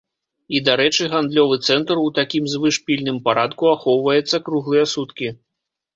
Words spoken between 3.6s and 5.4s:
ахоўваецца круглыя суткі.